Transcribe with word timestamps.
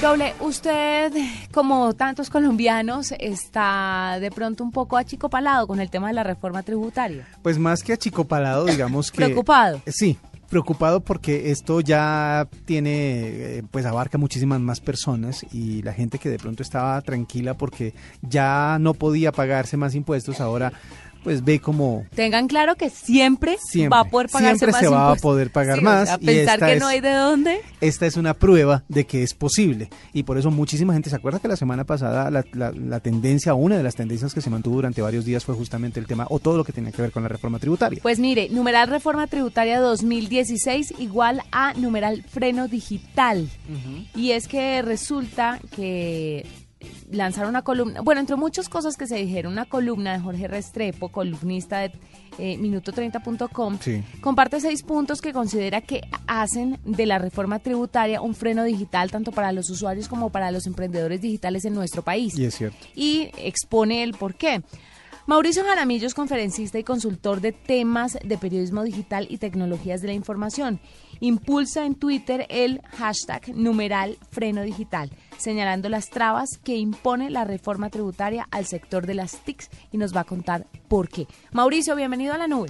Doble, 0.00 0.34
usted, 0.40 1.10
como 1.52 1.94
tantos 1.94 2.28
colombianos, 2.28 3.12
está 3.18 4.18
de 4.20 4.30
pronto 4.30 4.62
un 4.62 4.70
poco 4.70 4.98
achicopalado 4.98 5.66
con 5.66 5.80
el 5.80 5.88
tema 5.88 6.08
de 6.08 6.12
la 6.12 6.22
reforma 6.22 6.62
tributaria. 6.62 7.26
Pues 7.42 7.58
más 7.58 7.82
que 7.82 7.94
achicopalado, 7.94 8.64
digamos 8.66 9.10
que... 9.10 9.16
Preocupado. 9.16 9.80
Sí, 9.86 10.18
preocupado 10.50 11.00
porque 11.00 11.50
esto 11.50 11.80
ya 11.80 12.46
tiene, 12.66 13.58
eh, 13.58 13.62
pues 13.70 13.86
abarca 13.86 14.18
muchísimas 14.18 14.60
más 14.60 14.80
personas 14.80 15.44
y 15.52 15.82
la 15.82 15.94
gente 15.94 16.18
que 16.18 16.28
de 16.28 16.38
pronto 16.38 16.62
estaba 16.62 17.00
tranquila 17.00 17.54
porque 17.54 17.94
ya 18.20 18.78
no 18.78 18.94
podía 18.94 19.32
pagarse 19.32 19.76
más 19.76 19.94
impuestos, 19.94 20.40
ahora 20.40 20.72
pues 21.24 21.44
ve 21.44 21.58
como 21.60 22.04
Tengan 22.14 22.46
claro 22.48 22.74
que 22.76 22.90
siempre, 22.90 23.56
siempre, 23.60 23.88
va 23.96 24.00
a 24.00 24.04
poder 24.04 24.28
pagarse 24.30 24.58
siempre 24.58 24.72
más 24.72 24.80
se 24.80 24.88
va 24.88 25.12
a 25.12 25.16
poder 25.16 25.50
pagar 25.50 25.78
Sí, 25.78 25.80
o 25.80 25.84
más. 25.84 26.08
sea, 26.08 26.18
y 26.20 26.26
pensar 26.26 26.54
esta 26.54 26.66
que 26.66 26.72
es- 26.74 26.80
no 26.80 26.86
hay 26.86 27.00
de 27.00 27.12
dónde. 27.12 27.60
Esta 27.80 28.06
es 28.06 28.16
una 28.16 28.34
prueba 28.34 28.84
de 28.88 29.04
que 29.06 29.22
es 29.22 29.34
posible 29.34 29.88
y 30.12 30.22
por 30.22 30.38
eso 30.38 30.50
muchísima 30.50 30.92
gente 30.92 31.10
se 31.10 31.16
acuerda 31.16 31.38
que 31.40 31.48
la 31.48 31.56
semana 31.56 31.84
pasada 31.84 32.30
la, 32.30 32.44
la- 32.52 32.72
la 32.72 33.00
tendencia, 33.00 33.54
una 33.54 33.76
de 33.76 33.82
las 33.82 33.94
tendencias 33.94 34.32
que 34.34 34.40
se 34.40 34.50
mantuvo 34.50 34.76
durante 34.76 35.02
varios 35.02 35.24
días 35.24 35.44
fue 35.44 35.54
justamente 35.54 36.00
el 36.00 36.06
tema 36.06 36.26
o 36.30 36.38
todo 36.38 36.56
lo 36.56 36.64
que 36.64 36.72
tenía 36.72 36.92
que 36.92 37.02
ver 37.02 37.12
con 37.12 37.22
la 37.22 37.28
reforma 37.28 37.58
tributaria. 37.58 37.98
Pues 38.02 38.18
mire, 38.18 38.48
numeral 38.50 38.88
reforma 38.88 39.26
tributaria 39.26 39.80
2016 39.80 40.94
igual 40.98 41.42
a 41.52 41.74
numeral 41.74 42.22
freno 42.28 42.68
digital. 42.68 43.48
Y 44.14 44.30
es 44.32 44.48
que 44.48 44.82
resulta 44.82 45.58
que 45.74 46.46
lanzaron 47.10 47.50
una 47.50 47.62
columna, 47.62 48.00
bueno, 48.00 48.20
entre 48.20 48.36
muchas 48.36 48.68
cosas 48.68 48.96
que 48.96 49.06
se 49.06 49.16
dijeron, 49.16 49.52
una 49.52 49.64
columna 49.64 50.12
de 50.14 50.20
Jorge 50.20 50.48
Restrepo, 50.48 51.08
columnista 51.10 51.80
de 51.80 51.92
eh, 52.38 52.58
minuto30.com, 52.58 53.78
Sí. 53.80 54.02
comparte 54.20 54.60
seis 54.60 54.82
puntos 54.82 55.20
que 55.20 55.32
considera 55.32 55.80
que 55.80 56.02
hacen 56.26 56.78
de 56.84 57.06
la 57.06 57.18
reforma 57.18 57.58
tributaria 57.60 58.20
un 58.20 58.34
freno 58.34 58.64
digital 58.64 59.10
tanto 59.10 59.32
para 59.32 59.52
los 59.52 59.70
usuarios 59.70 60.08
como 60.08 60.30
para 60.30 60.50
los 60.50 60.66
emprendedores 60.66 61.20
digitales 61.20 61.64
en 61.64 61.74
nuestro 61.74 62.02
país 62.02 62.38
Y 62.38 62.44
es 62.44 62.54
cierto. 62.56 62.76
y 62.94 63.30
expone 63.38 64.02
el 64.02 64.12
por 64.14 64.34
qué. 64.34 64.62
Mauricio 65.26 65.64
Jaramillo 65.64 66.06
es 66.06 66.14
conferencista 66.14 66.78
y 66.78 66.84
consultor 66.84 67.40
de 67.40 67.50
temas 67.50 68.16
de 68.24 68.38
periodismo 68.38 68.84
digital 68.84 69.26
y 69.28 69.38
tecnologías 69.38 70.00
de 70.00 70.06
la 70.06 70.14
información. 70.14 70.78
Impulsa 71.18 71.84
en 71.84 71.96
Twitter 71.96 72.46
el 72.48 72.80
hashtag 72.96 73.48
numeral 73.56 74.18
freno 74.30 74.62
digital, 74.62 75.10
señalando 75.36 75.88
las 75.88 76.10
trabas 76.10 76.58
que 76.62 76.76
impone 76.76 77.28
la 77.28 77.44
reforma 77.44 77.90
tributaria 77.90 78.46
al 78.52 78.66
sector 78.66 79.04
de 79.04 79.14
las 79.14 79.42
TICs 79.42 79.68
y 79.90 79.98
nos 79.98 80.14
va 80.14 80.20
a 80.20 80.24
contar 80.24 80.68
por 80.86 81.08
qué. 81.08 81.26
Mauricio, 81.50 81.96
bienvenido 81.96 82.32
a 82.32 82.38
la 82.38 82.46
nube. 82.46 82.68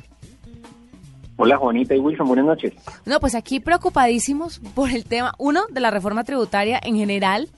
Hola 1.37 1.59
Juanita 1.59 1.95
y 1.95 1.99
Wilson, 1.99 2.27
buenas 2.27 2.47
noches. 2.47 2.73
No, 3.05 3.21
pues 3.21 3.35
aquí 3.35 3.61
preocupadísimos 3.61 4.61
por 4.75 4.89
el 4.89 5.05
tema, 5.05 5.35
uno, 5.37 5.65
de 5.69 5.81
la 5.81 5.91
reforma 5.91 6.25
tributaria 6.25 6.81
en 6.83 6.97
general 6.97 7.51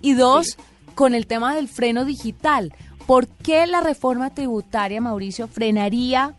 y 0.00 0.14
dos, 0.14 0.58
con 0.96 1.14
el 1.14 1.28
tema 1.28 1.54
del 1.54 1.68
freno 1.68 2.04
digital. 2.04 2.74
¿Por 3.10 3.26
qué 3.26 3.66
la 3.66 3.80
reforma 3.80 4.32
tributaria, 4.32 5.00
Mauricio, 5.00 5.48
frenaría 5.48 6.34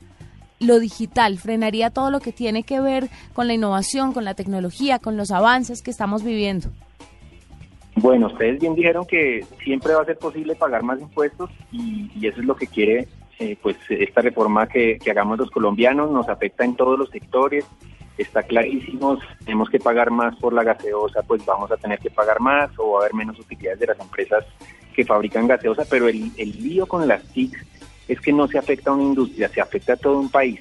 lo 0.62 0.79
digital, 0.79 1.38
frenaría 1.38 1.90
todo 1.90 2.09
lo 2.12 2.22
que 2.22 2.31
tiene 2.31 2.63
que 2.63 2.79
ver 2.79 3.09
con 3.34 3.47
la 3.47 3.53
innovación, 3.53 4.13
con 4.13 4.23
la 4.23 4.35
tecnología, 4.35 4.97
con 4.97 5.18
los 5.18 5.31
avances 5.31 5.81
que 5.81 5.91
estamos 5.91 6.23
viviendo? 6.23 6.69
Bueno, 7.97 8.28
ustedes 8.28 8.62
bien 8.62 8.73
dijeron 8.73 9.06
que 9.06 9.46
siempre 9.62 9.94
va 9.96 10.03
a 10.03 10.06
ser 10.06 10.18
posible 10.18 10.56
pagar 10.56 10.81
más 10.84 11.01
impuestos 11.01 11.50
y, 11.73 12.09
eso 12.25 12.40
es 12.40 12.46
lo 12.46 12.56
que 12.56 12.68
quiere 12.68 13.09
eh, 13.40 13.57
pues 13.62 13.75
esta 13.90 14.22
reforma 14.22 14.66
que, 14.67 14.97
que 14.97 15.12
hagamos 15.12 15.40
los 15.40 15.51
colombianos, 15.51 16.09
nos 16.09 16.29
afecta 16.29 16.63
en 16.63 16.78
todos 16.78 16.97
los 16.97 17.09
sectores, 17.09 17.66
está 18.17 18.44
clarísimo, 18.44 19.17
si 19.17 19.46
tenemos 19.46 19.69
que 19.69 19.79
pagar 19.79 20.09
más 20.09 20.38
por 20.38 20.53
la 20.53 20.63
gaseosa, 20.63 21.22
pues 21.23 21.46
vamos 21.46 21.69
a 21.69 21.75
tener 21.75 22.00
que 22.00 22.12
pagar 22.12 22.40
más 22.40 22.72
o 22.78 22.91
va 22.91 23.00
a 23.00 23.01
haber 23.01 23.13
menos 23.13 23.38
utilidades 23.38 23.81
de 23.81 23.88
las 23.88 24.00
empresas 24.00 24.46
que 24.94 25.06
fabrican 25.06 25.47
gaseosa, 25.47 25.85
pero 25.90 26.07
el, 26.07 26.31
el 26.38 26.52
lío 26.62 26.85
con 26.85 27.07
las 27.07 27.24
TIC 27.34 27.66
es 28.07 28.19
que 28.19 28.34
no 28.34 28.47
se 28.47 28.57
afecta 28.57 28.91
a 28.91 28.94
una 28.94 29.03
industria, 29.03 29.50
se 29.50 29.62
afecta 29.62 29.94
a 29.94 29.97
todo 29.97 30.19
un 30.19 30.29
país. 30.29 30.59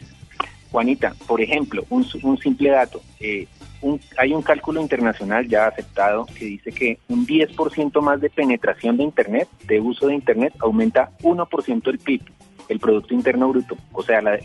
Juanita, 0.71 1.15
por 1.27 1.41
ejemplo, 1.41 1.85
un, 1.91 2.07
un 2.23 2.39
simple 2.39 2.71
dato. 2.71 3.01
eh, 3.19 3.47
un- 3.83 4.01
hay 4.19 4.33
un 4.35 4.43
cálculo 4.43 4.81
internacional 4.81 5.49
ya 5.49 5.67
aceptado 5.67 6.27
que 6.27 6.45
dice 6.45 6.71
que 6.71 6.99
un 7.09 7.27
10% 7.27 8.01
más 8.03 8.21
de 8.21 8.29
penetración 8.31 8.97
de 8.99 9.05
Internet, 9.05 9.49
de 9.67 9.81
uso 9.81 10.07
de 10.07 10.15
Internet, 10.15 10.53
aumenta 10.61 11.11
1% 11.23 11.91
el 11.91 11.99
PIB, 11.99 12.21
el 12.69 12.79
Producto 12.79 13.15
Interno 13.15 13.49
Bruto. 13.49 13.77
O 13.93 14.03
sea, 14.03 14.21
la- 14.21 14.39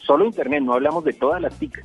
solo 0.00 0.24
Internet, 0.26 0.62
no 0.62 0.74
hablamos 0.74 1.04
de 1.04 1.14
todas 1.14 1.40
las 1.40 1.58
TIC. 1.58 1.82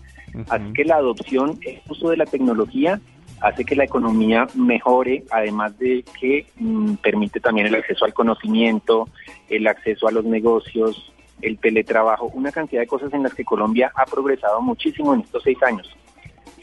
Así 0.50 0.74
que 0.74 0.84
la 0.86 0.98
adopción, 0.98 1.58
el 1.66 1.80
uso 1.90 2.10
de 2.10 2.18
la 2.18 2.26
tecnología 2.26 3.00
hace 3.42 3.64
que 3.66 3.76
la 3.76 3.84
economía 3.84 4.48
mejore, 4.56 5.24
además 5.32 5.78
de 5.78 6.04
que 6.20 6.46
mm, 6.56 6.96
permite 6.96 7.40
también 7.40 7.68
el 7.68 7.76
acceso 7.76 8.06
al 8.06 8.14
conocimiento, 8.14 9.08
el 9.50 9.68
acceso 9.68 10.08
a 10.08 10.12
los 10.12 10.26
negocios, 10.26 11.12
el 11.42 11.58
teletrabajo, 11.60 12.32
una 12.34 12.52
cantidad 12.52 12.82
de 12.82 12.88
cosas 12.88 13.14
en 13.14 13.24
las 13.24 13.34
que 13.34 13.46
Colombia 13.46 13.92
ha 13.96 14.06
progresado 14.06 14.62
muchísimo 14.62 15.14
en 15.14 15.22
estos 15.22 15.44
seis 15.44 15.62
años. 15.64 15.88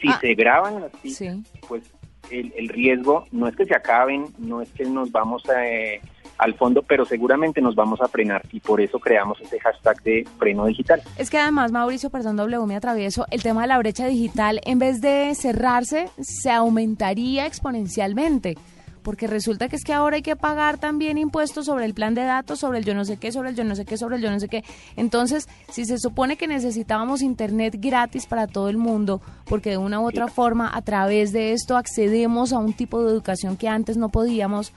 Si 0.01 0.09
Ah, 0.09 0.17
se 0.19 0.33
graban 0.35 0.81
las 0.81 0.91
TIC, 1.01 1.13
Sí. 1.15 1.43
pues 1.67 1.83
el, 2.29 2.53
el 2.57 2.67
riesgo 2.69 3.25
no 3.31 3.47
es 3.47 3.55
que 3.55 3.65
se 3.65 3.75
acaben, 3.75 4.25
no 4.37 4.61
es 4.61 4.69
que 4.73 4.83
nos 4.85 5.11
vamos 5.11 5.43
eh, 5.57 6.01
al 6.37 6.55
fondo, 6.55 6.81
pero 6.81 7.05
seguramente 7.05 7.61
nos 7.61 7.75
vamos 7.75 8.01
a 8.01 8.07
frenar 8.07 8.43
y 8.51 8.59
por 8.59 8.81
eso 8.81 8.99
creamos 8.99 9.39
ese 9.41 9.59
hashtag 9.59 10.01
de 10.03 10.27
freno 10.37 10.65
digital. 10.65 11.01
Es 11.17 11.29
que 11.29 11.37
además, 11.37 11.71
Mauricio, 11.71 12.09
perdón, 12.09 12.35
W, 12.37 12.65
me 12.65 12.75
atravieso, 12.75 13.25
el 13.31 13.43
tema 13.43 13.61
de 13.61 13.67
la 13.67 13.77
brecha 13.77 14.07
digital, 14.07 14.61
en 14.65 14.79
vez 14.79 15.01
de 15.01 15.33
cerrarse, 15.35 16.09
se 16.19 16.51
aumentaría 16.51 17.45
exponencialmente. 17.45 18.57
Porque 19.03 19.27
resulta 19.27 19.69
que 19.69 19.75
es 19.75 19.83
que 19.83 19.93
ahora 19.93 20.15
hay 20.15 20.23
que 20.23 20.35
pagar 20.35 20.79
también 20.79 21.19
impuestos 21.19 21.67
sobre 21.67 21.85
el 21.85 21.93
plan 21.93 22.15
de 22.15 22.23
datos, 22.23 22.57
sobre 22.57 22.79
el 22.79 22.85
yo 22.85 22.95
no 22.95 23.05
sé 23.05 23.17
qué, 23.17 23.31
sobre 23.31 23.49
el 23.49 23.55
yo 23.55 23.63
no 23.63 23.75
sé 23.75 23.85
qué, 23.85 23.97
sobre 23.97 24.15
el 24.15 24.23
yo 24.23 24.31
no 24.31 24.39
sé 24.39 24.47
qué. 24.47 24.63
Entonces, 24.95 25.47
si 25.69 25.85
se 25.85 25.99
supone 25.99 26.37
que 26.37 26.47
necesitábamos 26.47 27.21
internet 27.21 27.75
gratis 27.77 28.25
para 28.25 28.47
todo 28.47 28.67
el 28.67 28.77
mundo, 28.77 29.21
porque 29.45 29.69
de 29.69 29.77
una 29.77 29.99
u 29.99 30.07
otra 30.07 30.27
forma, 30.27 30.75
a 30.75 30.81
través 30.81 31.31
de 31.33 31.53
esto 31.53 31.77
accedemos 31.77 32.51
a 32.51 32.57
un 32.57 32.73
tipo 32.73 33.03
de 33.03 33.11
educación 33.11 33.57
que 33.57 33.67
antes 33.67 33.95
no 33.95 34.09
podíamos, 34.09 34.73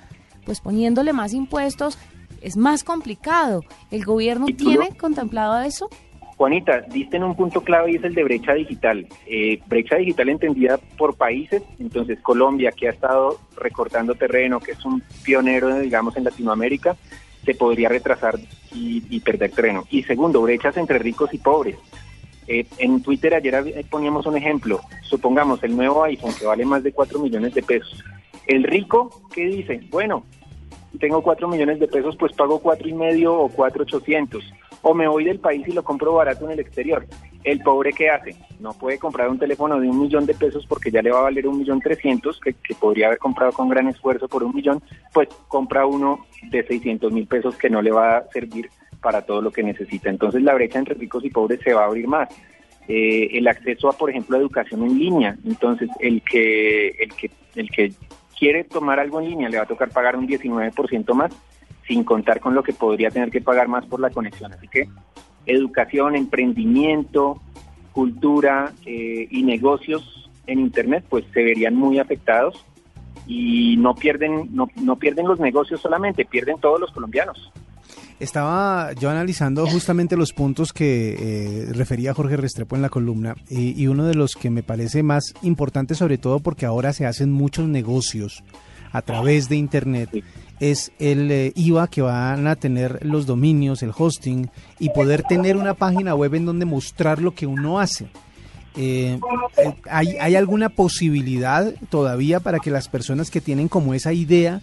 pues 0.48 0.62
poniéndole 0.62 1.12
más 1.12 1.34
impuestos 1.34 1.98
es 2.40 2.56
más 2.56 2.82
complicado. 2.82 3.60
¿El 3.90 4.02
gobierno 4.06 4.46
¿Y 4.48 4.54
tú 4.54 4.64
tiene 4.70 4.96
contemplado 4.96 5.60
eso? 5.60 5.90
Juanita, 6.38 6.80
diste 6.80 7.18
en 7.18 7.24
un 7.24 7.36
punto 7.36 7.60
clave 7.62 7.92
y 7.92 7.96
es 7.96 8.04
el 8.04 8.14
de 8.14 8.24
brecha 8.24 8.54
digital. 8.54 9.06
Eh, 9.26 9.60
brecha 9.66 9.96
digital 9.96 10.30
entendida 10.30 10.78
por 10.96 11.16
países, 11.16 11.62
entonces 11.78 12.18
Colombia, 12.22 12.72
que 12.72 12.88
ha 12.88 12.92
estado 12.92 13.38
recortando 13.58 14.14
terreno, 14.14 14.58
que 14.58 14.70
es 14.72 14.82
un 14.86 15.02
pionero, 15.22 15.78
digamos, 15.80 16.16
en 16.16 16.24
Latinoamérica, 16.24 16.96
se 17.44 17.54
podría 17.54 17.90
retrasar 17.90 18.38
y, 18.72 19.02
y 19.10 19.20
perder 19.20 19.50
terreno. 19.50 19.84
Y 19.90 20.02
segundo, 20.04 20.40
brechas 20.40 20.78
entre 20.78 20.98
ricos 20.98 21.34
y 21.34 21.38
pobres. 21.38 21.76
Eh, 22.46 22.64
en 22.78 23.02
Twitter 23.02 23.34
ayer 23.34 23.52
hab- 23.54 23.84
poníamos 23.90 24.24
un 24.24 24.38
ejemplo. 24.38 24.80
Supongamos 25.02 25.62
el 25.62 25.76
nuevo 25.76 26.04
iPhone 26.04 26.32
que 26.38 26.46
vale 26.46 26.64
más 26.64 26.82
de 26.82 26.92
4 26.92 27.18
millones 27.18 27.52
de 27.52 27.62
pesos. 27.62 28.02
El 28.46 28.62
rico, 28.64 29.10
¿qué 29.34 29.44
dice? 29.44 29.80
Bueno, 29.90 30.24
tengo 30.98 31.22
4 31.22 31.48
millones 31.48 31.80
de 31.80 31.88
pesos, 31.88 32.16
pues 32.16 32.32
pago 32.32 32.60
cuatro 32.60 32.88
y 32.88 32.94
medio 32.94 33.34
o 33.34 33.48
4,800. 33.48 34.42
O 34.82 34.94
me 34.94 35.08
voy 35.08 35.24
del 35.24 35.40
país 35.40 35.66
y 35.66 35.72
lo 35.72 35.82
compro 35.82 36.14
barato 36.14 36.44
en 36.46 36.52
el 36.52 36.60
exterior. 36.60 37.04
El 37.44 37.60
pobre, 37.60 37.92
¿qué 37.92 38.10
hace? 38.10 38.36
No 38.60 38.72
puede 38.72 38.98
comprar 38.98 39.28
un 39.28 39.38
teléfono 39.38 39.78
de 39.80 39.88
un 39.88 40.00
millón 40.00 40.24
de 40.24 40.34
pesos 40.34 40.66
porque 40.66 40.90
ya 40.90 41.02
le 41.02 41.10
va 41.10 41.20
a 41.20 41.22
valer 41.22 41.46
un 41.46 41.58
millón 41.58 41.80
trescientos, 41.80 42.40
que, 42.40 42.54
que 42.54 42.74
podría 42.74 43.06
haber 43.06 43.18
comprado 43.18 43.52
con 43.52 43.68
gran 43.68 43.88
esfuerzo 43.88 44.28
por 44.28 44.44
un 44.44 44.54
millón, 44.54 44.82
pues 45.12 45.28
compra 45.48 45.86
uno 45.86 46.26
de 46.50 46.64
600 46.64 47.12
mil 47.12 47.26
pesos 47.26 47.56
que 47.56 47.70
no 47.70 47.82
le 47.82 47.90
va 47.90 48.18
a 48.18 48.28
servir 48.30 48.70
para 49.00 49.22
todo 49.22 49.42
lo 49.42 49.50
que 49.50 49.62
necesita. 49.62 50.10
Entonces 50.10 50.42
la 50.42 50.54
brecha 50.54 50.78
entre 50.78 50.94
ricos 50.94 51.24
y 51.24 51.30
pobres 51.30 51.60
se 51.62 51.74
va 51.74 51.82
a 51.82 51.86
abrir 51.86 52.06
más. 52.06 52.28
Eh, 52.88 53.36
el 53.36 53.46
acceso 53.46 53.88
a, 53.88 53.92
por 53.92 54.08
ejemplo, 54.08 54.36
a 54.36 54.40
educación 54.40 54.82
en 54.82 54.98
línea. 54.98 55.36
Entonces, 55.44 55.90
el 56.00 56.22
que, 56.22 56.88
el 56.88 57.12
que, 57.14 57.30
el 57.54 57.70
que 57.70 57.92
quiere 58.38 58.64
tomar 58.64 59.00
algo 59.00 59.20
en 59.20 59.30
línea 59.30 59.48
le 59.48 59.56
va 59.56 59.64
a 59.64 59.66
tocar 59.66 59.90
pagar 59.90 60.16
un 60.16 60.28
19% 60.28 61.14
más, 61.14 61.32
sin 61.86 62.04
contar 62.04 62.40
con 62.40 62.54
lo 62.54 62.62
que 62.62 62.72
podría 62.72 63.10
tener 63.10 63.30
que 63.30 63.40
pagar 63.40 63.68
más 63.68 63.84
por 63.86 64.00
la 64.00 64.10
conexión. 64.10 64.52
Así 64.52 64.68
que 64.68 64.88
educación, 65.46 66.14
emprendimiento, 66.14 67.40
cultura 67.92 68.72
eh, 68.86 69.26
y 69.30 69.42
negocios 69.42 70.30
en 70.46 70.60
Internet, 70.60 71.04
pues 71.08 71.24
se 71.32 71.42
verían 71.42 71.74
muy 71.74 71.98
afectados 71.98 72.64
y 73.26 73.76
no 73.78 73.94
pierden, 73.94 74.48
no, 74.54 74.68
no 74.76 74.96
pierden 74.96 75.26
los 75.26 75.40
negocios 75.40 75.80
solamente, 75.80 76.24
pierden 76.24 76.58
todos 76.58 76.80
los 76.80 76.92
colombianos. 76.92 77.52
Estaba 78.20 78.92
yo 78.94 79.10
analizando 79.10 79.66
justamente 79.66 80.16
los 80.16 80.32
puntos 80.32 80.72
que 80.72 81.16
eh, 81.18 81.72
refería 81.72 82.14
Jorge 82.14 82.36
Restrepo 82.36 82.74
en 82.74 82.82
la 82.82 82.88
columna 82.88 83.36
y, 83.48 83.80
y, 83.80 83.86
uno 83.86 84.04
de 84.04 84.14
los 84.14 84.34
que 84.34 84.50
me 84.50 84.64
parece 84.64 85.04
más 85.04 85.34
importante 85.42 85.94
sobre 85.94 86.18
todo 86.18 86.40
porque 86.40 86.66
ahora 86.66 86.92
se 86.92 87.06
hacen 87.06 87.30
muchos 87.30 87.68
negocios 87.68 88.42
a 88.92 89.02
través 89.02 89.48
de 89.48 89.56
Internet 89.56 90.10
es 90.60 90.92
el 90.98 91.30
eh, 91.30 91.52
IVA 91.54 91.88
que 91.88 92.02
van 92.02 92.46
a 92.46 92.56
tener 92.56 93.04
los 93.04 93.26
dominios, 93.26 93.82
el 93.82 93.92
hosting 93.96 94.50
y 94.78 94.90
poder 94.90 95.22
tener 95.22 95.56
una 95.56 95.74
página 95.74 96.14
web 96.14 96.34
en 96.34 96.46
donde 96.46 96.64
mostrar 96.64 97.20
lo 97.20 97.34
que 97.34 97.46
uno 97.46 97.78
hace. 97.78 98.06
Eh, 98.76 99.18
eh, 99.56 99.74
¿hay, 99.90 100.16
¿Hay 100.20 100.36
alguna 100.36 100.68
posibilidad 100.68 101.72
todavía 101.90 102.40
para 102.40 102.58
que 102.58 102.70
las 102.70 102.88
personas 102.88 103.30
que 103.30 103.40
tienen 103.40 103.68
como 103.68 103.94
esa 103.94 104.12
idea 104.12 104.60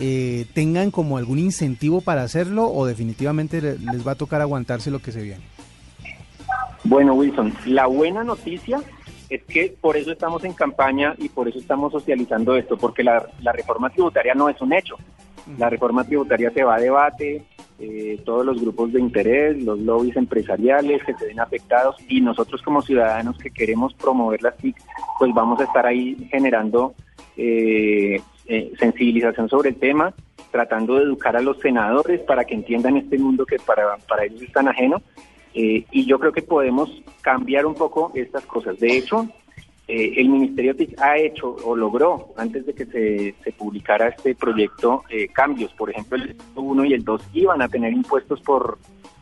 eh, 0.00 0.46
tengan 0.54 0.90
como 0.90 1.16
algún 1.16 1.38
incentivo 1.38 2.00
para 2.00 2.22
hacerlo 2.22 2.70
o 2.72 2.86
definitivamente 2.86 3.60
les 3.60 4.06
va 4.06 4.12
a 4.12 4.16
tocar 4.16 4.40
aguantarse 4.40 4.90
lo 4.90 5.00
que 5.00 5.12
se 5.12 5.22
viene? 5.22 5.42
Bueno, 6.84 7.14
Wilson, 7.14 7.52
la 7.66 7.86
buena 7.86 8.24
noticia 8.24 8.80
es 9.28 9.44
que 9.44 9.74
por 9.80 9.96
eso 9.96 10.10
estamos 10.10 10.42
en 10.44 10.54
campaña 10.54 11.14
y 11.18 11.28
por 11.28 11.48
eso 11.48 11.58
estamos 11.58 11.92
socializando 11.92 12.56
esto, 12.56 12.76
porque 12.76 13.04
la, 13.04 13.28
la 13.42 13.52
reforma 13.52 13.90
tributaria 13.90 14.34
no 14.34 14.48
es 14.48 14.60
un 14.60 14.72
hecho. 14.72 14.96
La 15.58 15.68
reforma 15.68 16.04
tributaria 16.04 16.50
se 16.50 16.64
va 16.64 16.76
a 16.76 16.80
debate, 16.80 17.44
eh, 17.82 18.20
todos 18.26 18.44
los 18.44 18.60
grupos 18.60 18.92
de 18.92 19.00
interés, 19.00 19.62
los 19.62 19.78
lobbies 19.78 20.14
empresariales 20.16 21.02
que 21.02 21.14
se 21.14 21.26
ven 21.26 21.40
afectados 21.40 21.96
y 22.08 22.20
nosotros 22.20 22.60
como 22.60 22.82
ciudadanos 22.82 23.38
que 23.38 23.50
queremos 23.50 23.94
promover 23.94 24.42
las 24.42 24.56
TIC, 24.58 24.76
pues 25.18 25.32
vamos 25.32 25.60
a 25.60 25.64
estar 25.64 25.86
ahí 25.86 26.14
generando 26.30 26.94
eh, 27.38 28.20
eh, 28.52 28.72
sensibilización 28.80 29.48
sobre 29.48 29.68
el 29.68 29.76
tema, 29.76 30.12
tratando 30.50 30.96
de 30.96 31.04
educar 31.04 31.36
a 31.36 31.40
los 31.40 31.60
senadores 31.60 32.18
para 32.22 32.44
que 32.44 32.56
entiendan 32.56 32.96
este 32.96 33.16
mundo 33.16 33.46
que 33.46 33.58
para, 33.64 33.96
para 34.08 34.24
ellos 34.24 34.42
es 34.42 34.50
tan 34.50 34.66
ajeno. 34.66 35.00
Eh, 35.54 35.84
y 35.92 36.04
yo 36.04 36.18
creo 36.18 36.32
que 36.32 36.42
podemos 36.42 36.90
cambiar 37.20 37.64
un 37.64 37.74
poco 37.74 38.10
estas 38.12 38.44
cosas. 38.46 38.80
De 38.80 38.96
hecho, 38.96 39.28
eh, 39.86 40.14
el 40.16 40.30
Ministerio 40.30 40.74
TIC 40.74 41.00
ha 41.00 41.16
hecho 41.16 41.54
o 41.64 41.76
logró, 41.76 42.30
antes 42.36 42.66
de 42.66 42.74
que 42.74 42.86
se, 42.86 43.36
se 43.44 43.52
publicara 43.52 44.08
este 44.08 44.34
proyecto, 44.34 45.04
cambios. 45.32 45.72
Por 45.74 45.90
ejemplo, 45.90 46.18
el 46.18 46.34
1 46.56 46.84
y 46.86 46.94
el 46.94 47.04
2 47.04 47.22
iban 47.34 47.62
a 47.62 47.68
tener 47.68 47.92
impuestos 47.92 48.40
por, 48.40 48.78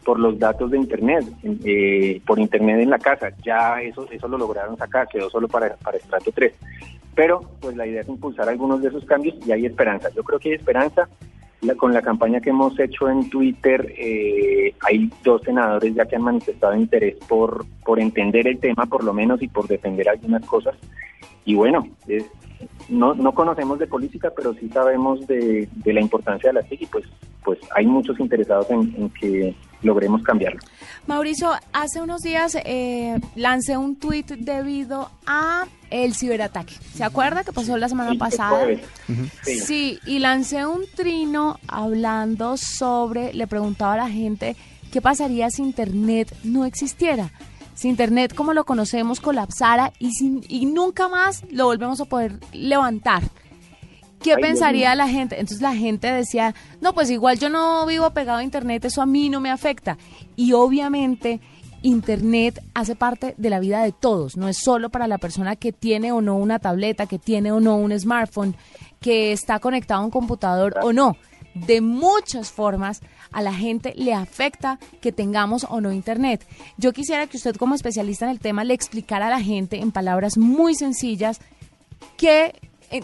por 0.06 0.18
los 0.18 0.38
datos 0.38 0.70
de 0.70 0.78
Internet, 0.78 1.26
por 2.26 2.38
Internet 2.38 2.80
en 2.80 2.88
la 2.88 2.98
casa. 2.98 3.28
Ya 3.44 3.82
eso, 3.82 4.08
eso 4.10 4.26
lo 4.26 4.38
lograron 4.38 4.78
sacar, 4.78 5.06
quedó 5.06 5.28
solo 5.28 5.48
para, 5.48 5.76
para 5.76 5.98
estrato 5.98 6.32
3. 6.32 6.54
Pero 7.18 7.40
pues 7.60 7.74
la 7.74 7.84
idea 7.84 8.02
es 8.02 8.08
impulsar 8.08 8.48
algunos 8.48 8.80
de 8.80 8.90
esos 8.90 9.04
cambios 9.04 9.34
y 9.44 9.50
hay 9.50 9.66
esperanza. 9.66 10.08
Yo 10.14 10.22
creo 10.22 10.38
que 10.38 10.50
hay 10.50 10.54
esperanza. 10.54 11.08
La, 11.62 11.74
con 11.74 11.92
la 11.92 12.00
campaña 12.00 12.40
que 12.40 12.50
hemos 12.50 12.78
hecho 12.78 13.10
en 13.10 13.28
Twitter, 13.28 13.92
eh, 13.98 14.72
hay 14.86 15.10
dos 15.24 15.42
senadores 15.42 15.92
ya 15.96 16.06
que 16.06 16.14
han 16.14 16.22
manifestado 16.22 16.76
interés 16.76 17.16
por, 17.28 17.66
por 17.84 17.98
entender 17.98 18.46
el 18.46 18.60
tema, 18.60 18.86
por 18.86 19.02
lo 19.02 19.12
menos, 19.12 19.42
y 19.42 19.48
por 19.48 19.66
defender 19.66 20.08
algunas 20.08 20.46
cosas. 20.46 20.76
Y 21.44 21.56
bueno, 21.56 21.88
es, 22.06 22.24
no, 22.88 23.14
no 23.14 23.32
conocemos 23.34 23.80
de 23.80 23.88
política, 23.88 24.32
pero 24.36 24.54
sí 24.54 24.68
sabemos 24.68 25.26
de, 25.26 25.68
de 25.74 25.92
la 25.92 26.00
importancia 26.00 26.50
de 26.50 26.54
la 26.54 26.62
TIC 26.62 26.82
y 26.82 26.86
pues, 26.86 27.04
pues 27.42 27.58
hay 27.74 27.86
muchos 27.86 28.20
interesados 28.20 28.70
en, 28.70 28.94
en 28.96 29.10
que 29.10 29.56
logremos 29.82 30.22
cambiarlo. 30.22 30.60
Mauricio, 31.06 31.52
hace 31.72 32.00
unos 32.00 32.22
días 32.22 32.56
eh, 32.64 33.18
lancé 33.34 33.76
un 33.76 33.96
tuit 33.96 34.26
debido 34.26 35.10
a 35.26 35.66
el 35.90 36.14
ciberataque. 36.14 36.74
¿Se 36.94 37.02
acuerda 37.04 37.44
que 37.44 37.52
pasó 37.52 37.76
la 37.78 37.88
semana 37.88 38.10
Sí, 38.12 38.18
pasada? 38.18 38.66
Sí. 39.44 39.60
Sí, 39.60 39.98
y 40.04 40.18
lancé 40.18 40.66
un 40.66 40.84
trino 40.94 41.58
hablando 41.66 42.56
sobre, 42.56 43.32
le 43.32 43.46
preguntaba 43.46 43.94
a 43.94 43.96
la 43.96 44.10
gente 44.10 44.54
qué 44.92 45.00
pasaría 45.00 45.50
si 45.50 45.62
Internet 45.62 46.34
no 46.44 46.64
existiera. 46.64 47.32
Si 47.74 47.88
Internet 47.88 48.34
como 48.34 48.52
lo 48.52 48.64
conocemos 48.64 49.20
colapsara 49.20 49.92
y, 49.98 50.10
sin, 50.12 50.44
y 50.48 50.66
nunca 50.66 51.08
más 51.08 51.42
lo 51.50 51.66
volvemos 51.66 52.00
a 52.00 52.04
poder 52.06 52.38
levantar. 52.52 53.22
¿Qué 54.22 54.34
Ay, 54.34 54.42
pensaría 54.42 54.94
la 54.94 55.08
gente? 55.08 55.36
Entonces 55.38 55.62
la 55.62 55.74
gente 55.74 56.10
decía, 56.10 56.54
no, 56.80 56.92
pues 56.92 57.10
igual 57.10 57.38
yo 57.38 57.48
no 57.48 57.86
vivo 57.86 58.10
pegado 58.10 58.38
a 58.38 58.44
Internet, 58.44 58.84
eso 58.84 59.02
a 59.02 59.06
mí 59.06 59.28
no 59.28 59.40
me 59.40 59.50
afecta. 59.50 59.96
Y 60.36 60.52
obviamente 60.52 61.40
Internet 61.82 62.62
hace 62.74 62.96
parte 62.96 63.34
de 63.36 63.50
la 63.50 63.60
vida 63.60 63.82
de 63.82 63.92
todos, 63.92 64.36
no 64.36 64.48
es 64.48 64.58
solo 64.58 64.90
para 64.90 65.06
la 65.06 65.18
persona 65.18 65.56
que 65.56 65.72
tiene 65.72 66.10
o 66.12 66.20
no 66.20 66.36
una 66.36 66.58
tableta, 66.58 67.06
que 67.06 67.18
tiene 67.18 67.52
o 67.52 67.60
no 67.60 67.76
un 67.76 67.98
smartphone, 67.98 68.56
que 69.00 69.32
está 69.32 69.60
conectado 69.60 70.02
a 70.02 70.04
un 70.04 70.10
computador 70.10 70.74
o 70.82 70.92
no. 70.92 71.16
De 71.54 71.80
muchas 71.80 72.50
formas 72.50 73.00
a 73.32 73.42
la 73.42 73.52
gente 73.52 73.92
le 73.96 74.14
afecta 74.14 74.78
que 75.00 75.12
tengamos 75.12 75.66
o 75.68 75.80
no 75.80 75.92
Internet. 75.92 76.46
Yo 76.76 76.92
quisiera 76.92 77.26
que 77.26 77.36
usted 77.36 77.56
como 77.56 77.74
especialista 77.74 78.24
en 78.26 78.32
el 78.32 78.40
tema 78.40 78.64
le 78.64 78.74
explicara 78.74 79.26
a 79.26 79.30
la 79.30 79.40
gente 79.40 79.78
en 79.78 79.92
palabras 79.92 80.36
muy 80.36 80.74
sencillas 80.74 81.40
qué, 82.16 82.54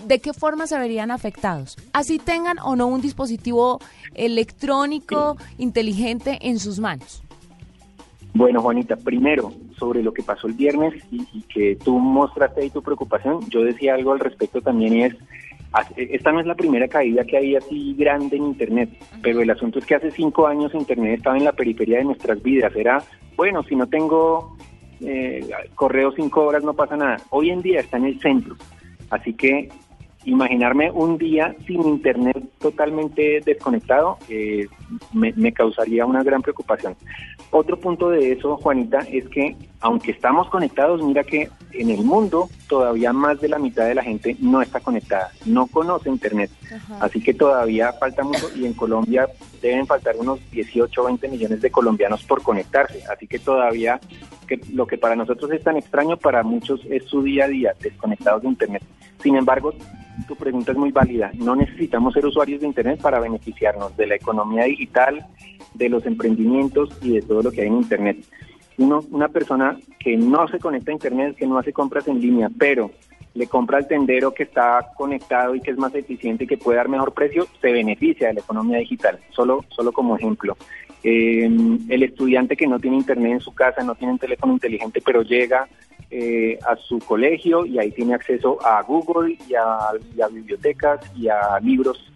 de 0.07 0.19
qué 0.21 0.33
forma 0.33 0.67
se 0.67 0.79
verían 0.79 1.11
afectados, 1.11 1.77
así 1.93 2.19
tengan 2.19 2.59
o 2.61 2.75
no 2.77 2.87
un 2.87 3.01
dispositivo 3.01 3.81
electrónico 4.15 5.37
inteligente 5.59 6.39
en 6.43 6.59
sus 6.59 6.79
manos. 6.79 7.23
Bueno, 8.35 8.61
Juanita, 8.61 8.97
primero, 8.97 9.53
sobre 9.79 10.03
lo 10.03 10.13
que 10.13 10.23
pasó 10.23 10.49
el 10.49 10.55
viernes 10.55 10.95
y, 11.13 11.23
y 11.33 11.43
que 11.43 11.77
tú 11.77 11.99
mostraste 11.99 12.63
ahí 12.63 12.71
tu 12.71 12.83
preocupación, 12.83 13.49
yo 13.49 13.63
decía 13.63 13.95
algo 13.95 14.13
al 14.13 14.19
respecto 14.21 14.61
también 14.61 14.93
y 14.97 15.03
es, 15.05 15.15
hace- 15.73 16.15
esta 16.15 16.33
no 16.33 16.41
es 16.41 16.47
la 16.47 16.57
primera 16.57 16.89
caída 16.89 17.25
que 17.25 17.37
hay 17.37 17.55
así 17.55 17.95
grande 17.97 18.37
en 18.37 18.45
Internet, 18.47 18.91
pero 19.23 19.41
el 19.41 19.51
asunto 19.51 19.79
es 19.79 19.87
que 19.87 19.95
hace 19.95 20.11
cinco 20.11 20.49
años 20.49 20.75
Internet 20.75 21.19
estaba 21.19 21.37
en 21.37 21.45
la 21.45 21.53
periferia 21.53 21.99
de 21.99 22.05
nuestras 22.05 22.43
vidas, 22.43 22.75
era, 22.75 23.05
bueno, 23.37 23.63
si 23.63 23.77
no 23.77 23.87
tengo 23.87 24.57
eh, 25.01 25.49
correo 25.77 26.11
cinco 26.13 26.45
horas 26.45 26.65
no 26.65 26.75
pasa 26.75 26.97
nada, 26.97 27.19
hoy 27.31 27.51
en 27.51 27.63
día 27.63 27.81
está 27.81 27.99
en 27.99 28.07
el 28.07 28.21
centro, 28.21 28.57
así 29.15 29.33
que 29.35 29.69
imaginarme 30.25 30.91
un 30.91 31.19
día 31.19 31.55
sin 31.67 31.83
Internet 31.87 32.43
totalmente 32.59 33.41
desconectado 33.45 34.19
eh, 34.29 34.67
me, 35.13 35.33
me 35.37 35.53
causaría 35.53 36.07
una 36.07 36.23
gran 36.23 36.43
preocupación. 36.43 36.97
Otro 37.51 37.79
punto 37.79 38.11
de 38.11 38.33
eso, 38.33 38.57
Juanita, 38.57 39.01
es 39.01 39.29
que 39.29 39.57
aunque 39.81 40.13
estamos 40.13 40.49
conectados, 40.49 41.03
mira 41.03 41.23
que 41.23 41.51
en 41.73 41.91
el 41.91 42.03
mundo 42.03 42.49
todavía 42.69 43.13
más 43.13 43.41
de 43.41 43.49
la 43.49 43.59
mitad 43.59 43.87
de 43.87 43.95
la 43.95 44.03
gente 44.03 44.37
no 44.41 44.63
está 44.63 44.81
conectada, 44.81 45.31
no 45.45 45.67
conoce 45.67 46.09
Internet. 46.09 46.51
Así 47.01 47.21
que 47.21 47.35
todavía 47.35 47.93
falta 47.93 48.25
mucho 48.25 48.49
y 48.57 48.67
en 48.67 48.73
Colombia 48.73 49.29
deben 49.61 49.87
faltar 49.87 50.17
unos 50.17 50.41
18 50.51 51.03
o 51.03 51.05
20 51.05 51.29
millones 51.29 51.61
de 51.61 51.71
colombianos 51.71 52.25
por 52.25 52.43
conectarse. 52.43 53.03
Así 53.13 53.27
que 53.27 53.39
todavía 53.39 54.01
que 54.49 54.61
lo 54.73 54.87
que 54.87 54.99
para 54.99 55.17
nosotros 55.17 55.51
es 55.53 55.63
tan 55.63 55.77
extraño, 55.77 56.17
para 56.17 56.43
muchos 56.43 56.81
es 56.91 57.05
su 57.05 57.23
día 57.23 57.45
a 57.45 57.49
día, 57.49 57.75
desconectados 57.81 58.43
de 58.43 58.49
Internet. 58.49 58.83
Sin 59.23 59.37
embargo, 59.37 59.75
tu 60.29 60.37
pregunta 60.37 60.73
es 60.73 60.79
muy 60.79 60.93
válida. 60.93 61.31
No 61.35 61.57
necesitamos 61.57 62.15
ser 62.15 62.27
usuarios 62.27 62.61
de 62.61 62.67
Internet 62.67 63.01
para 63.01 63.21
beneficiarnos 63.21 63.97
de 63.97 64.07
la 64.07 64.17
economía 64.17 64.65
digital, 64.65 65.27
de 65.75 65.89
los 65.89 66.07
emprendimientos 66.07 66.91
y 67.03 67.15
de 67.15 67.23
todo 67.23 67.43
lo 67.43 67.51
que 67.51 67.63
hay 67.63 67.69
en 67.69 67.77
Internet. 67.77 68.19
Uno, 68.77 69.01
una 69.11 69.29
persona 69.29 69.79
que 69.99 70.17
no 70.17 70.49
se 70.49 70.59
conecta 70.59 70.91
a 70.91 70.95
Internet, 70.95 71.37
que 71.37 71.47
no 71.47 71.59
hace 71.59 71.73
compras 71.73 72.09
en 72.09 72.21
línea, 72.21 72.51
pero 72.59 72.91
le 73.35 73.47
compra 73.49 73.79
al 73.79 73.89
tendero 73.89 74.33
que 74.33 74.45
está 74.45 74.93
conectado 74.97 75.55
y 75.55 75.61
que 75.61 75.73
es 75.73 75.77
más 75.77 75.95
eficiente 75.95 76.45
y 76.45 76.47
que 76.47 76.57
puede 76.57 76.77
dar 76.77 76.89
mejor 76.89 77.13
precio, 77.13 77.47
se 77.61 77.73
beneficia 77.73 78.29
de 78.29 78.35
la 78.35 78.41
economía 78.41 78.79
digital. 78.79 79.19
Solo, 79.31 79.65
solo 79.71 79.93
como 79.93 80.17
ejemplo. 80.17 80.57
Eh, 81.03 81.51
el 81.89 82.03
estudiante 82.03 82.57
que 82.57 82.67
no 82.67 82.79
tiene 82.79 82.97
internet 82.97 83.33
en 83.33 83.41
su 83.41 83.53
casa, 83.53 83.83
no 83.83 83.95
tiene 83.95 84.15
un 84.15 84.19
teléfono 84.19 84.55
inteligente, 84.55 85.03
pero 85.05 85.23
llega 85.23 85.69
eh, 86.17 86.61
a 86.65 86.77
su 86.77 87.01
colegio 87.01 87.67
y 87.67 87.77
ahí 87.77 87.91
tiene 87.91 88.15
acceso 88.15 88.65
a 88.65 88.81
Google 88.83 89.37
y 89.49 89.55
a, 89.57 90.29
bibliotecas 90.31 91.01
y 91.17 91.27
a 91.27 91.59
libros, 91.61 92.13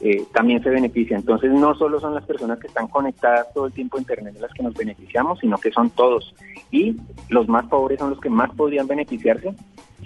eh, 0.00 0.22
también 0.34 0.62
se 0.62 0.68
beneficia. 0.68 1.16
Entonces 1.16 1.50
no 1.50 1.74
solo 1.74 1.98
son 1.98 2.14
las 2.14 2.26
personas 2.26 2.58
que 2.58 2.66
están 2.66 2.88
conectadas 2.88 3.50
todo 3.54 3.64
el 3.64 3.72
tiempo 3.72 3.96
a 3.96 4.00
Internet 4.00 4.36
las 4.38 4.52
que 4.52 4.62
nos 4.62 4.74
beneficiamos, 4.74 5.38
sino 5.38 5.56
que 5.56 5.70
son 5.70 5.88
todos. 5.88 6.34
Y 6.70 6.96
los 7.30 7.48
más 7.48 7.64
pobres 7.68 7.98
son 7.98 8.10
los 8.10 8.20
que 8.20 8.28
más 8.28 8.50
podrían 8.54 8.86
beneficiarse 8.86 9.54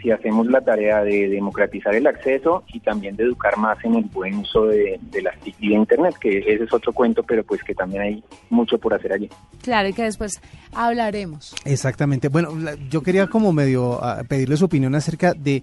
si 0.02 0.10
hacemos 0.10 0.48
la 0.48 0.60
tarea 0.60 1.02
de 1.04 1.28
democratizar 1.28 1.94
el 1.94 2.06
acceso 2.08 2.64
y 2.72 2.80
también 2.80 3.14
de 3.16 3.22
educar 3.24 3.56
más 3.56 3.78
en 3.84 3.94
el 3.94 4.04
buen 4.04 4.34
uso 4.34 4.66
de, 4.66 4.98
de 5.00 5.22
las 5.22 5.38
TIC 5.40 5.54
y 5.60 5.68
de 5.68 5.74
Internet, 5.76 6.16
que 6.20 6.38
ese 6.38 6.64
es 6.64 6.72
otro 6.72 6.92
cuento, 6.92 7.22
pero 7.22 7.44
pues 7.44 7.62
que 7.62 7.72
también 7.74 8.02
hay 8.02 8.24
mucho 8.50 8.78
por 8.78 8.92
hacer 8.94 9.12
allí. 9.12 9.28
Claro, 9.62 9.88
y 9.88 9.92
que 9.92 10.02
después 10.02 10.40
hablaremos. 10.74 11.54
Exactamente. 11.64 12.28
Bueno, 12.28 12.54
la- 12.58 12.74
yo 12.90 13.02
quería 13.02 13.28
como 13.28 13.52
medio 13.52 14.02
ah, 14.02 14.22
pedirle 14.28 14.56
su 14.56 14.64
opinión 14.64 14.94
acerca 14.94 15.34
de 15.34 15.62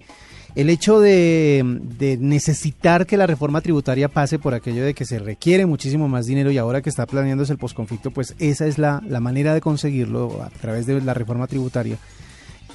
el 0.56 0.68
hecho 0.68 0.98
de, 1.00 1.62
de 1.98 2.16
necesitar 2.16 3.06
que 3.06 3.16
la 3.16 3.26
reforma 3.26 3.60
tributaria 3.60 4.08
pase 4.08 4.38
por 4.40 4.52
aquello 4.54 4.84
de 4.84 4.94
que 4.94 5.04
se 5.04 5.18
requiere 5.20 5.64
muchísimo 5.66 6.08
más 6.08 6.26
dinero 6.26 6.50
y 6.50 6.58
ahora 6.58 6.80
que 6.82 6.88
está 6.90 7.06
planeándose 7.06 7.52
el 7.52 7.58
posconflicto, 7.58 8.10
pues 8.10 8.34
esa 8.40 8.66
es 8.66 8.76
la, 8.78 9.00
la 9.06 9.20
manera 9.20 9.54
de 9.54 9.60
conseguirlo 9.60 10.42
a 10.42 10.48
través 10.50 10.86
de 10.86 11.00
la 11.02 11.14
reforma 11.14 11.46
tributaria. 11.46 11.98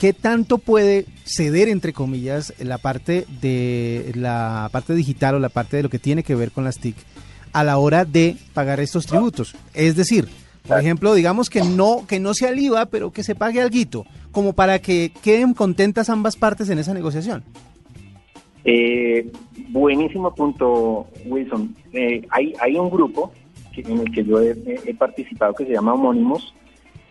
¿Qué 0.06 0.14
¿qué 0.14 0.22
tanto 0.22 0.60
puede 0.60 1.08
ceder, 1.24 1.68
entre 1.68 1.92
comillas, 1.92 2.54
la 2.60 2.78
parte 2.78 3.26
de 3.42 4.12
la 4.14 4.70
parte 4.72 4.94
digital 4.94 5.34
o 5.34 5.40
la 5.40 5.50
parte 5.50 5.78
de 5.78 5.82
lo 5.82 5.90
que 5.90 5.98
tiene 5.98 6.22
que 6.22 6.36
ver 6.36 6.52
con 6.52 6.64
las 6.64 6.78
TIC 6.78 6.96
a 7.54 7.64
la 7.64 7.80
hora 7.80 8.06
de 8.06 8.38
pagar 8.54 8.80
estos 8.82 9.08
tributos? 9.08 9.56
Es 9.74 9.96
decir, 9.96 10.28
por 10.68 10.80
ejemplo, 10.80 11.16
digamos 11.16 11.50
que 11.50 11.64
no, 11.64 12.06
que 12.08 12.20
no 12.20 12.36
sea 12.36 12.50
el 12.50 12.60
IVA, 12.60 12.86
pero 12.86 13.10
que 13.10 13.24
se 13.24 13.34
pague 13.34 13.60
algo, 13.60 14.06
como 14.32 14.54
para 14.54 14.78
que 14.78 15.12
queden 15.24 15.56
contentas 15.56 16.12
ambas 16.12 16.36
partes 16.36 16.70
en 16.70 16.78
esa 16.78 16.94
negociación. 16.94 17.44
Eh, 18.64 19.32
buenísimo 19.70 20.36
punto, 20.36 21.08
Wilson. 21.26 21.76
Eh, 21.94 22.28
hay, 22.30 22.54
hay 22.62 22.76
un 22.76 22.92
grupo 22.92 23.32
en 23.76 24.02
el 24.02 24.12
que 24.12 24.24
yo 24.24 24.40
he, 24.40 24.94
participado 25.00 25.56
que 25.56 25.66
se 25.66 25.72
llama 25.72 25.96
Homónimos, 25.96 26.54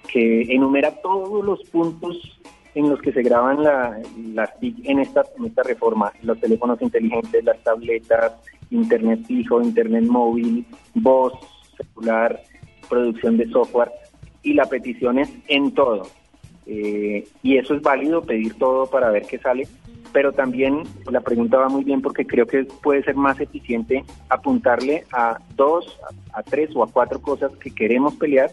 que 0.06 0.42
enumera 0.42 0.92
todos 1.02 1.44
los 1.44 1.60
puntos 1.70 2.38
en 2.74 2.90
los 2.90 3.00
que 3.00 3.12
se 3.12 3.22
graban 3.22 3.62
las 3.62 4.58
TIC 4.58 4.84
en 4.84 4.98
esta, 4.98 5.24
en 5.38 5.46
esta 5.46 5.62
reforma, 5.62 6.12
los 6.22 6.40
teléfonos 6.40 6.80
inteligentes, 6.82 7.44
las 7.44 7.62
tabletas, 7.62 8.32
internet 8.70 9.20
fijo, 9.26 9.62
internet 9.62 10.04
móvil, 10.04 10.66
voz, 10.94 11.32
celular, 11.76 12.40
producción 12.88 13.36
de 13.36 13.48
software, 13.48 13.90
y 14.42 14.54
la 14.54 14.66
petición 14.66 15.18
es 15.18 15.30
en 15.48 15.72
todo. 15.72 16.02
Eh, 16.66 17.26
y 17.42 17.58
eso 17.58 17.74
es 17.74 17.82
válido, 17.82 18.22
pedir 18.22 18.54
todo 18.54 18.86
para 18.86 19.10
ver 19.10 19.26
qué 19.26 19.38
sale, 19.38 19.68
pero 20.12 20.32
también 20.32 20.84
la 21.10 21.20
pregunta 21.20 21.58
va 21.58 21.68
muy 21.68 21.84
bien 21.84 22.00
porque 22.00 22.24
creo 22.24 22.46
que 22.46 22.64
puede 22.64 23.02
ser 23.02 23.16
más 23.16 23.40
eficiente 23.40 24.04
apuntarle 24.28 25.04
a 25.12 25.38
dos, 25.56 25.98
a, 26.32 26.42
tres 26.42 26.70
o 26.74 26.82
a 26.82 26.88
cuatro 26.90 27.20
cosas 27.20 27.52
que 27.56 27.74
queremos 27.74 28.14
pelear 28.14 28.50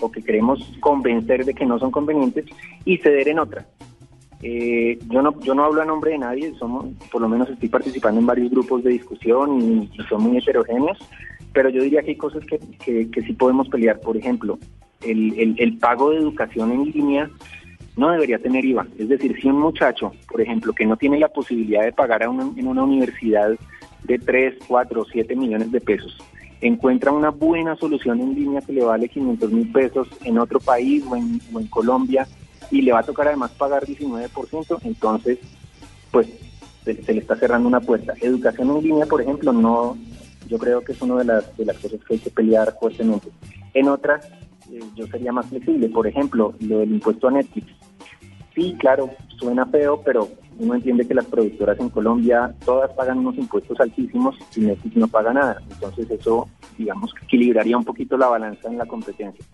o 0.00 0.10
que 0.10 0.22
queremos 0.22 0.60
convencer 0.80 1.44
de 1.44 1.54
que 1.54 1.66
no 1.66 1.78
son 1.78 1.90
convenientes 1.90 2.44
y 2.84 2.98
ceder 2.98 3.28
en 3.28 3.38
otras. 3.38 3.66
Eh, 4.42 4.98
yo 5.08 5.22
no 5.22 5.40
yo 5.40 5.54
no 5.54 5.64
hablo 5.64 5.80
a 5.80 5.86
nombre 5.86 6.12
de 6.12 6.18
nadie, 6.18 6.54
somos 6.58 6.86
por 7.10 7.22
lo 7.22 7.28
menos 7.28 7.48
estoy 7.48 7.68
participando 7.68 8.20
en 8.20 8.26
varios 8.26 8.50
grupos 8.50 8.84
de 8.84 8.90
discusión 8.90 9.60
y, 9.60 9.90
son 10.08 10.22
muy 10.22 10.36
heterogéneos, 10.36 10.98
pero 11.52 11.70
yo 11.70 11.82
diría 11.82 12.02
que 12.02 12.10
hay 12.10 12.16
cosas 12.16 12.44
que, 12.44 12.58
que, 13.08 13.22
sí 13.22 13.32
podemos 13.32 13.68
pelear. 13.68 13.98
Por 14.00 14.16
ejemplo, 14.16 14.58
el, 15.00 15.56
el, 15.58 15.78
pago 15.78 16.10
de 16.10 16.18
educación 16.18 16.70
en 16.70 16.84
línea 16.84 17.30
no 17.96 18.10
debería 18.10 18.38
tener 18.38 18.64
IVA. 18.64 18.86
Es 18.98 19.08
decir, 19.08 19.34
si 19.40 19.48
un 19.48 19.58
muchacho, 19.58 20.12
por 20.28 20.40
ejemplo, 20.42 20.74
que 20.74 20.84
no 20.84 20.98
tiene 20.98 21.18
la 21.18 21.28
posibilidad 21.28 21.82
de 21.82 21.92
pagar 21.92 22.22
a 22.22 22.26
en 22.26 22.66
una 22.66 22.84
universidad 22.84 23.50
de 24.04 24.18
3, 24.18 24.56
4 24.68 25.00
o 25.00 25.04
7 25.06 25.34
millones 25.34 25.72
de 25.72 25.80
pesos, 25.80 26.18
encuentra 26.60 27.12
una 27.12 27.30
buena 27.30 27.76
solución 27.76 28.20
en 28.20 28.34
línea 28.34 28.60
que 28.60 28.72
le 28.72 28.84
vale 28.84 29.08
500 29.08 29.52
mil 29.52 29.72
pesos 29.72 30.08
en 30.24 30.38
otro 30.38 30.60
país 30.60 31.04
o 31.08 31.16
en, 31.16 31.40
Colombia 31.68 32.26
y 32.70 32.82
le 32.82 32.92
va 32.92 33.00
a 33.00 33.04
tocar 33.04 33.28
además 33.28 33.52
pagar 33.52 33.84
19%, 33.84 34.78
entonces, 34.84 35.38
pues 36.10 36.28
se, 36.84 37.12
le 37.12 37.20
está 37.20 37.36
cerrando 37.36 37.68
una 37.68 37.80
puerta. 37.80 38.14
Educación 38.20 38.70
en 38.70 38.82
línea, 38.82 39.06
por 39.06 39.20
ejemplo, 39.20 39.52
no, 39.52 39.96
yo 40.48 40.58
creo 40.58 40.82
que 40.82 40.92
es 40.92 41.02
una 41.02 41.16
de 41.16 41.24
las, 41.24 41.56
de 41.56 41.64
las 41.64 41.76
cosas 41.78 42.00
que 42.04 42.14
hay 42.14 42.20
que 42.20 42.30
pelear 42.30 42.76
fuertemente. 42.80 43.28
En 43.74 43.88
otras, 43.88 44.26
eh, 44.72 44.80
yo 44.94 45.06
sería 45.06 45.32
más 45.32 45.46
flexible. 45.46 45.88
Por 45.88 46.06
ejemplo, 46.06 46.54
lo 46.60 46.78
del 46.78 46.92
impuesto 46.92 47.28
a 47.28 47.32
Netflix 47.32 47.66
sí, 48.56 48.74
claro, 48.78 49.10
suena 49.38 49.66
feo, 49.66 50.02
pero 50.04 50.28
uno 50.58 50.74
entiende 50.74 51.06
que 51.06 51.14
las 51.14 51.26
productoras 51.26 51.78
en 51.80 51.90
Colombia 51.90 52.54
todas 52.64 52.92
pagan 52.92 53.18
unos 53.18 53.36
impuestos 53.36 53.78
altísimos 53.80 54.36
y 54.54 54.60
Netflix 54.60 54.96
no 54.96 55.08
paga 55.08 55.32
nada. 55.32 55.62
Entonces 55.70 56.10
eso, 56.10 56.48
digamos, 56.78 57.12
equilibraría 57.22 57.76
un 57.76 57.84
poquito 57.84 58.16
la 58.16 58.28
balanza 58.28 58.68
en 58.68 58.78
la 58.78 58.86
competencia. 58.86 59.44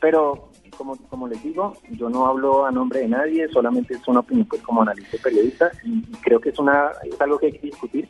Pero, 0.00 0.50
como, 0.76 0.96
como 1.08 1.28
les 1.28 1.42
digo, 1.42 1.74
yo 1.90 2.08
no 2.08 2.26
hablo 2.26 2.66
a 2.66 2.70
nombre 2.70 3.00
de 3.00 3.08
nadie, 3.08 3.48
solamente 3.48 3.94
es 3.94 4.06
una 4.06 4.20
opinión 4.20 4.46
pues 4.46 4.62
como 4.62 4.82
analista 4.82 5.16
y 5.16 5.20
periodista 5.20 5.70
y 5.84 6.02
creo 6.22 6.40
que 6.40 6.50
es, 6.50 6.58
una, 6.58 6.92
es 7.04 7.20
algo 7.20 7.38
que 7.38 7.46
hay 7.46 7.52
que 7.52 7.66
discutir, 7.66 8.08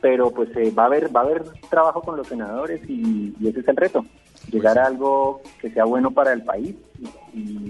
pero 0.00 0.30
pues 0.30 0.48
eh, 0.56 0.72
va, 0.76 0.84
a 0.84 0.86
haber, 0.86 1.14
va 1.14 1.20
a 1.20 1.24
haber 1.24 1.44
trabajo 1.68 2.00
con 2.00 2.16
los 2.16 2.26
senadores 2.26 2.80
y, 2.88 3.32
ese 3.46 3.60
es 3.60 3.68
el 3.68 3.76
reto, 3.76 4.04
llegar 4.50 4.78
a 4.78 4.86
algo 4.86 5.40
que 5.60 5.70
sea 5.70 5.84
bueno 5.84 6.10
para 6.10 6.32
el 6.32 6.42
país 6.42 6.74
y 6.98 7.06
y 7.32 7.69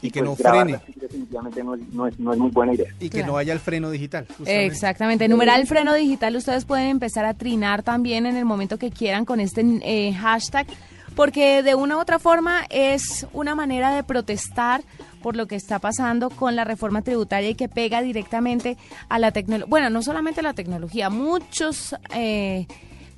que 0.00 0.22
pues 0.22 0.24
no 0.24 0.36
frene. 0.36 0.80
Definitivamente 0.94 1.62
no 1.64 2.06
es, 2.06 2.18
muy 2.18 2.50
buena 2.50 2.74
idea. 2.74 2.92
Y 3.00 3.08
que 3.08 3.24
no 3.24 3.36
haya 3.36 3.52
el 3.52 3.60
freno 3.60 3.90
digital. 3.90 4.26
Exactamente. 4.44 5.28
Numeral 5.28 5.60
el 5.60 5.66
freno 5.66 5.94
digital, 5.94 6.36
ustedes 6.36 6.64
pueden 6.64 6.88
empezar 6.88 7.24
a 7.24 7.34
trinar 7.34 7.82
también 7.82 8.26
en 8.26 8.36
el 8.36 8.44
momento 8.44 8.78
que 8.78 8.90
quieran 8.90 9.24
con 9.24 9.40
este 9.40 9.64
eh, 9.82 10.12
hashtag, 10.12 10.66
porque 11.14 11.62
de 11.62 11.74
una 11.74 11.96
u 11.96 12.00
otra 12.00 12.18
forma 12.18 12.66
es 12.70 13.26
una 13.32 13.54
manera 13.54 13.94
de 13.94 14.02
protestar 14.02 14.82
por 15.22 15.34
lo 15.34 15.46
que 15.46 15.56
está 15.56 15.78
pasando 15.78 16.30
con 16.30 16.54
la 16.54 16.64
reforma 16.64 17.02
tributaria 17.02 17.50
y 17.50 17.54
que 17.54 17.68
pega 17.68 18.02
directamente 18.02 18.76
a 19.08 19.18
la 19.18 19.32
tecnología. 19.32 19.66
Bueno, 19.68 19.90
no 19.90 20.02
solamente 20.02 20.40
a 20.40 20.44
la 20.44 20.54
tecnología, 20.54 21.10
muchos... 21.10 21.96
Eh, 22.14 22.66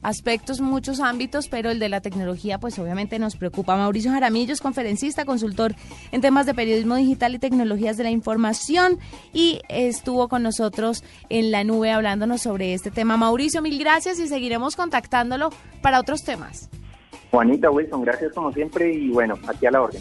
aspectos, 0.03 0.61
muchos 0.61 1.01
ámbitos, 1.01 1.49
pero 1.49 1.71
el 1.71 1.79
de 1.79 1.89
la 1.89 2.01
tecnología 2.01 2.59
pues 2.59 2.79
obviamente 2.79 3.19
nos 3.19 3.37
preocupa. 3.37 3.77
Mauricio 3.77 4.11
Jaramillo 4.11 4.53
es 4.53 4.61
conferencista, 4.61 5.25
consultor 5.25 5.75
en 6.13 6.21
temas 6.21 6.47
de 6.47 6.55
periodismo 6.55 6.97
digital 6.97 7.35
y 7.35 7.39
tecnologías 7.39 7.97
de 7.97 8.05
la 8.05 8.11
información 8.11 8.99
y 9.33 9.61
estuvo 9.69 10.29
con 10.29 10.43
nosotros 10.43 11.05
en 11.29 11.51
la 11.51 11.65
nube 11.65 11.91
hablándonos 11.91 12.43
sobre 12.43 12.75
este 12.75 12.91
tema. 12.91 13.17
Mauricio, 13.17 13.63
mil 13.63 13.79
gracias 13.79 14.19
y 14.21 14.29
seguiremos 14.29 14.77
contactándolo 14.77 15.51
para 15.83 16.01
otros 16.01 16.23
temas. 16.25 16.69
Juanita 17.31 17.71
Wilson, 17.71 18.03
gracias 18.03 18.33
como 18.33 18.53
siempre 18.53 18.93
y 18.93 19.11
bueno, 19.11 19.35
aquí 19.47 19.67
a 19.67 19.71
la 19.71 19.83
orden. 19.83 19.97